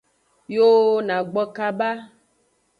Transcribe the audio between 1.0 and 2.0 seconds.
na gbo kaba.